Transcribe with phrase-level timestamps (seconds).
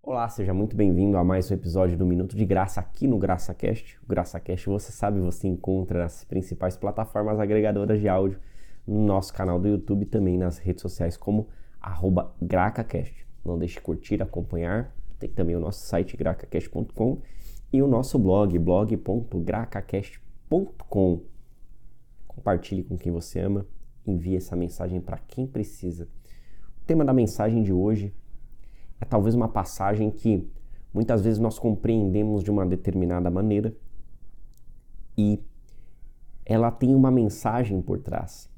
[0.00, 3.98] Olá, seja muito bem-vindo a mais um episódio do Minuto de Graça aqui no GraçaCast.
[4.02, 8.38] O GraçaCast, você sabe, você encontra nas principais plataformas agregadoras de áudio,
[8.86, 11.48] no nosso canal do YouTube e também nas redes sociais como
[12.40, 13.26] GracaCast.
[13.44, 14.94] Não deixe de curtir, acompanhar.
[15.18, 17.20] Tem também o nosso site gracacast.com
[17.72, 21.22] e o nosso blog, blog.gracacast.com.
[22.26, 23.66] Compartilhe com quem você ama,
[24.06, 26.08] envie essa mensagem para quem precisa.
[26.80, 28.14] O tema da mensagem de hoje
[29.06, 30.48] talvez uma passagem que
[30.92, 33.74] muitas vezes nós compreendemos de uma determinada maneira
[35.16, 35.42] e
[36.44, 38.50] ela tem uma mensagem por trás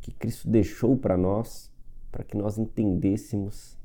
[0.00, 1.70] que Cristo deixou para nós
[2.12, 3.76] para que nós entendêssemos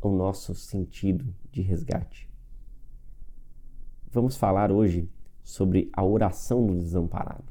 [0.00, 2.28] o nosso sentido de resgate.
[4.10, 5.08] Vamos falar hoje
[5.42, 7.44] sobre a oração do desamparado.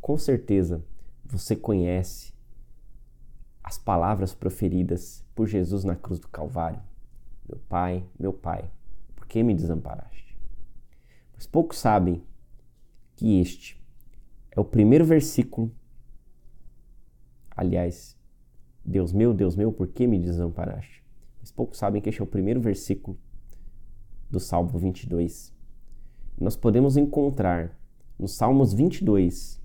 [0.00, 0.84] Com certeza
[1.24, 2.31] você conhece
[3.62, 6.80] as palavras proferidas por Jesus na cruz do Calvário:
[7.48, 8.70] Meu Pai, meu Pai,
[9.14, 10.38] por que me desamparaste?
[11.34, 12.22] Mas poucos sabem
[13.14, 13.80] que este
[14.50, 15.70] é o primeiro versículo.
[17.56, 18.16] Aliás,
[18.84, 21.02] Deus meu, Deus meu, por que me desamparaste?
[21.40, 23.18] Mas poucos sabem que este é o primeiro versículo
[24.30, 25.52] do Salmo 22.
[26.40, 27.78] Nós podemos encontrar
[28.18, 29.60] no Salmos 22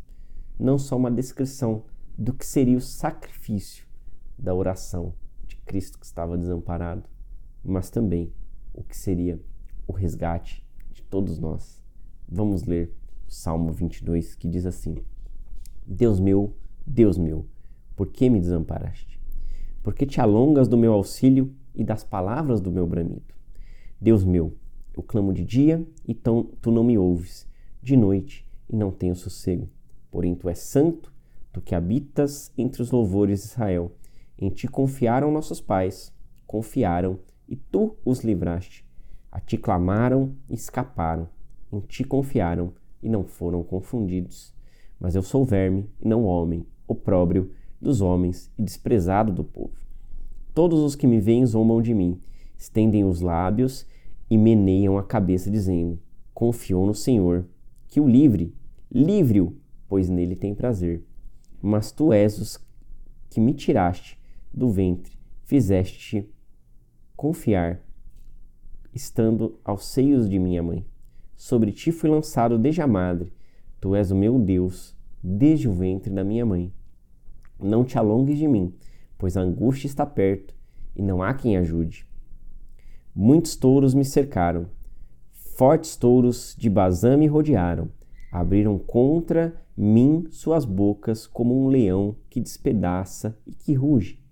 [0.60, 1.86] não só uma descrição
[2.18, 3.87] do que seria o sacrifício
[4.38, 5.14] da oração
[5.48, 7.04] de Cristo que estava desamparado,
[7.64, 8.32] mas também
[8.74, 9.40] o que seria
[9.88, 11.82] o resgate de todos nós.
[12.28, 12.94] Vamos ler
[13.28, 14.96] o Salmo 22 que diz assim:
[15.86, 16.54] Deus meu,
[16.86, 17.46] Deus meu,
[17.96, 19.20] por que me desamparaste?
[19.82, 23.34] Por que te alongas do meu auxílio e das palavras do meu bramido?
[24.00, 24.54] Deus meu,
[24.96, 27.48] eu clamo de dia e tu não me ouves,
[27.82, 29.70] de noite e não tenho sossego.
[30.12, 31.14] Porém, tu és santo,
[31.54, 33.92] tu que habitas entre os louvores de Israel.
[34.40, 36.14] Em ti confiaram nossos pais,
[36.46, 38.86] confiaram e tu os livraste.
[39.32, 41.28] A ti clamaram e escaparam.
[41.74, 42.72] Em ti confiaram
[43.02, 44.54] e não foram confundidos.
[45.00, 49.74] Mas eu sou verme e não homem, opróbrio dos homens e desprezado do povo.
[50.54, 52.20] Todos os que me veem zombam de mim,
[52.56, 53.88] estendem os lábios
[54.30, 56.00] e meneiam a cabeça, dizendo:
[56.32, 57.48] Confiou no Senhor,
[57.88, 58.54] que o livre,
[58.92, 59.56] livre-o,
[59.88, 61.04] pois nele tem prazer.
[61.60, 62.60] Mas tu és os
[63.30, 64.18] que me tiraste
[64.58, 66.28] do ventre, fizeste
[67.16, 67.80] confiar,
[68.94, 70.86] estando aos seios de minha mãe.
[71.36, 73.32] Sobre ti fui lançado desde a madre,
[73.80, 76.74] tu és o meu Deus, desde o ventre da minha mãe.
[77.60, 78.74] Não te alongues de mim,
[79.18, 80.56] pois a angústia está perto
[80.96, 82.08] e não há quem ajude.
[83.14, 84.68] Muitos touros me cercaram,
[85.56, 87.90] fortes touros de Bazã me rodearam,
[88.32, 94.27] abriram contra mim suas bocas como um leão que despedaça e que ruge.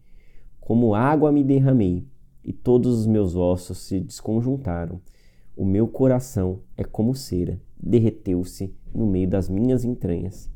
[0.65, 2.05] Como água me derramei,
[2.43, 4.99] e todos os meus ossos se desconjuntaram.
[5.55, 10.51] O meu coração é como cera, derreteu-se no meio das minhas entranhas.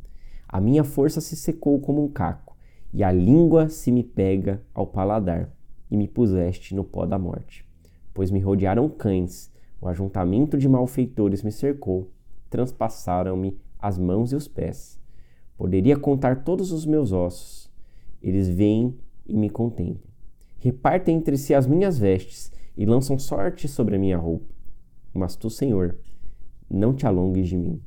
[0.45, 2.57] A minha força se secou como um caco,
[2.93, 5.49] e a língua se me pega ao paladar,
[5.89, 7.69] e me puseste no pó da morte
[8.19, 9.49] pois me rodearam cães,
[9.79, 12.11] o ajuntamento de malfeitores me cercou,
[12.49, 14.99] transpassaram-me as mãos e os pés.
[15.57, 17.71] Poderia contar todos os meus ossos.
[18.21, 18.93] Eles vêm
[19.29, 20.09] e me contemplam.
[20.57, 24.45] Repartem entre si as minhas vestes e lançam sorte sobre a minha roupa.
[25.13, 25.97] Mas tu, Senhor,
[26.69, 27.81] não te alongues de mim.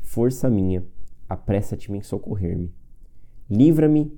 [0.00, 0.84] Força minha,
[1.28, 2.72] apressa-te em socorrer-me.
[3.48, 4.12] Livra-me,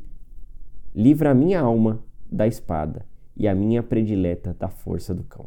[0.95, 5.47] livra a minha alma da espada e a minha predileta da força do cão.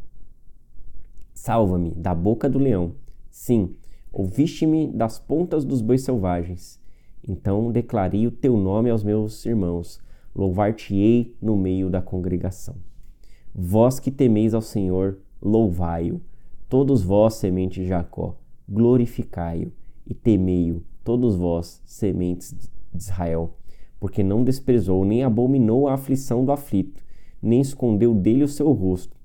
[1.34, 2.96] Salva-me da boca do leão.
[3.30, 3.76] Sim,
[4.12, 6.80] ouviste-me das pontas dos bois selvagens.
[7.28, 10.00] Então declarei o teu nome aos meus irmãos,
[10.36, 12.76] louvar-te-ei no meio da congregação.
[13.54, 16.20] Vós que temeis ao Senhor, louvai-o.
[16.68, 18.36] Todos vós, semente de Jacó,
[18.68, 19.72] glorificai-o
[20.06, 23.56] e temei-o, todos vós, sementes de Israel,
[24.00, 27.04] porque não desprezou nem abominou a aflição do aflito,
[27.42, 29.16] nem escondeu dele o seu rosto.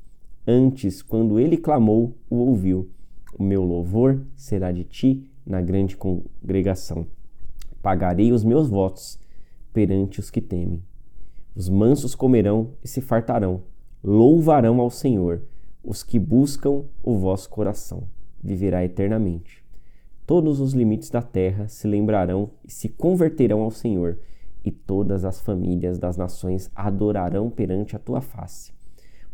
[0.46, 2.88] Antes, quando ele clamou, o ouviu.
[3.38, 7.06] O meu louvor será de ti na grande congregação.
[7.82, 9.18] Pagarei os meus votos
[9.72, 10.82] perante os que temem.
[11.54, 13.62] Os mansos comerão e se fartarão,
[14.02, 15.42] louvarão ao Senhor.
[15.82, 18.04] Os que buscam o vosso coração
[18.42, 19.64] viverá eternamente.
[20.26, 24.18] Todos os limites da terra se lembrarão e se converterão ao Senhor
[24.64, 28.72] e todas as famílias das nações adorarão perante a tua face.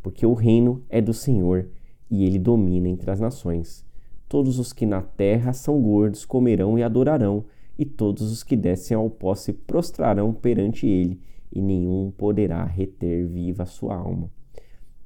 [0.02, 1.68] Porque o reino é do Senhor
[2.10, 3.84] e ele domina entre as nações.
[4.28, 7.44] Todos os que na terra são gordos comerão e adorarão,
[7.78, 11.20] e todos os que descem ao pó se prostrarão perante ele,
[11.56, 14.30] e nenhum poderá reter viva a sua alma.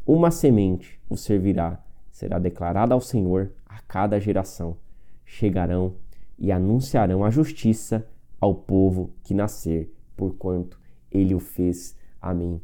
[0.05, 1.81] uma semente o servirá,
[2.11, 4.76] será declarada ao Senhor a cada geração.
[5.25, 5.94] Chegarão
[6.37, 8.05] e anunciarão a justiça
[8.41, 11.97] ao povo que nascer, porquanto ele o fez.
[12.20, 12.61] Amém.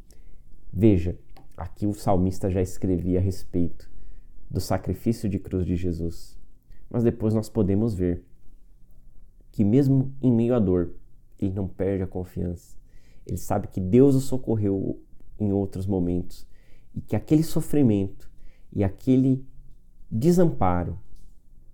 [0.73, 1.17] Veja,
[1.57, 3.89] aqui o salmista já escrevia a respeito
[4.51, 6.37] do sacrifício de cruz de Jesus.
[6.91, 8.25] Mas depois nós podemos ver
[9.53, 10.91] que, mesmo em meio à dor,
[11.39, 12.77] ele não perde a confiança.
[13.27, 15.03] Ele sabe que Deus o socorreu
[15.39, 16.47] em outros momentos
[16.95, 18.31] e que aquele sofrimento
[18.73, 19.45] e aquele
[20.11, 20.99] desamparo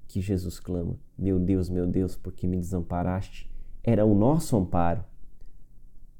[0.09, 3.51] que Jesus clama: Meu Deus, meu Deus, por que me desamparaste?
[3.85, 5.05] Era o nosso amparo.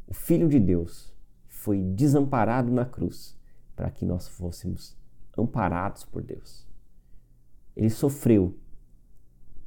[0.07, 1.15] O Filho de Deus
[1.47, 3.39] foi desamparado na cruz
[3.75, 4.97] para que nós fôssemos
[5.37, 6.67] amparados por Deus.
[7.75, 8.59] Ele sofreu,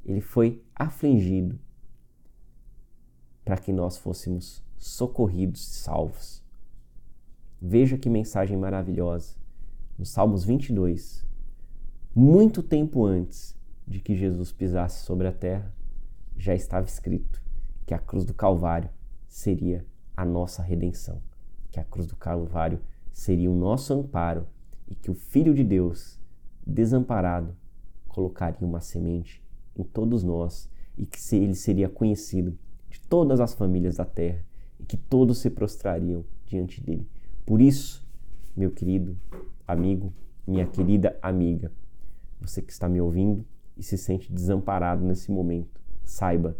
[0.03, 1.59] ele foi afligido
[3.45, 6.43] para que nós fôssemos socorridos e salvos.
[7.61, 9.35] Veja que mensagem maravilhosa.
[9.97, 11.23] No Salmos 22,
[12.13, 13.55] muito tempo antes
[13.87, 15.71] de que Jesus pisasse sobre a terra,
[16.35, 17.41] já estava escrito
[17.85, 18.89] que a cruz do Calvário
[19.27, 19.85] seria
[20.17, 21.21] a nossa redenção,
[21.71, 22.81] que a cruz do Calvário
[23.13, 24.47] seria o nosso amparo
[24.87, 26.19] e que o Filho de Deus,
[26.65, 27.55] desamparado,
[28.07, 29.41] colocaria uma semente
[29.75, 32.57] em todos nós e que ele seria conhecido
[33.09, 34.43] todas as famílias da terra
[34.79, 37.07] e que todos se prostrariam diante dele.
[37.45, 38.05] Por isso,
[38.55, 39.17] meu querido
[39.67, 40.13] amigo,
[40.47, 41.71] minha querida amiga,
[42.39, 43.45] você que está me ouvindo
[43.77, 46.57] e se sente desamparado nesse momento, saiba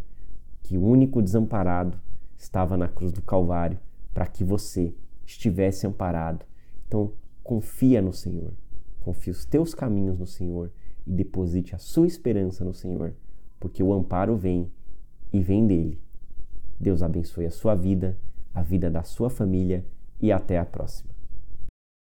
[0.62, 1.98] que o único desamparado
[2.36, 3.78] estava na cruz do Calvário
[4.12, 4.94] para que você
[5.24, 6.44] estivesse amparado.
[6.86, 8.52] Então, confia no Senhor,
[9.00, 10.72] confia os teus caminhos no Senhor
[11.06, 13.14] e deposite a sua esperança no Senhor,
[13.60, 14.70] porque o amparo vem
[15.32, 16.00] e vem dele.
[16.78, 18.16] Deus abençoe a sua vida,
[18.54, 19.84] a vida da sua família
[20.20, 21.15] e até a próxima.